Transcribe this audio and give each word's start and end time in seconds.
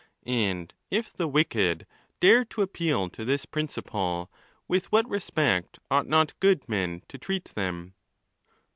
And 0.25 0.73
if 0.89 1.13
the 1.13 1.27
wicked 1.27 1.85
dare 2.21 2.43
to 2.45 2.63
appeal 2.63 3.07
to 3.09 3.23
this 3.23 3.45
principle, 3.45 4.31
with 4.67 4.91
what 4.91 5.07
respect 5.07 5.77
ought 5.91 6.07
not 6.07 6.33
good 6.39 6.67
men 6.67 7.03
to 7.07 7.19
treat 7.19 7.45
them 7.53 7.93